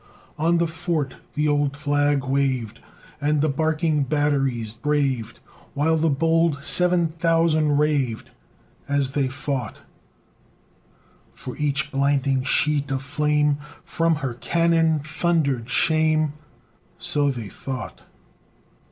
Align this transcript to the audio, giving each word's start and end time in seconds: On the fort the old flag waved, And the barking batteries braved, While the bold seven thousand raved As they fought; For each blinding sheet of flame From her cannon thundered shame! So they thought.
On 0.39 0.57
the 0.57 0.65
fort 0.65 1.17
the 1.35 1.47
old 1.47 1.77
flag 1.77 2.23
waved, 2.23 2.79
And 3.21 3.39
the 3.39 3.47
barking 3.49 4.01
batteries 4.01 4.73
braved, 4.73 5.39
While 5.75 5.95
the 5.95 6.09
bold 6.09 6.63
seven 6.63 7.09
thousand 7.09 7.77
raved 7.77 8.31
As 8.89 9.11
they 9.11 9.27
fought; 9.27 9.81
For 11.35 11.55
each 11.57 11.91
blinding 11.91 12.41
sheet 12.41 12.89
of 12.89 13.03
flame 13.03 13.59
From 13.83 14.15
her 14.25 14.33
cannon 14.33 15.01
thundered 15.05 15.69
shame! 15.69 16.33
So 16.97 17.29
they 17.29 17.47
thought. 17.49 18.01